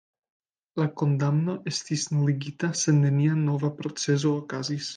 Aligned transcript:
La 0.81 0.85
kondamno 1.01 1.55
estis 1.73 2.07
nuligita, 2.15 2.71
sed 2.81 2.99
nenia 3.05 3.39
nova 3.45 3.73
procezo 3.83 4.37
okazis. 4.43 4.89